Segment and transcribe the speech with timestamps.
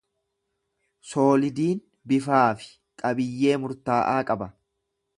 [1.09, 2.73] Soolidiin bifaa fi
[3.05, 4.53] qabiyyee murtaa’aa qaba.